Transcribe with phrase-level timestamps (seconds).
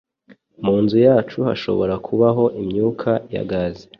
[0.63, 3.85] Mu nzu yacu hashobora kubaho imyuka ya gaze.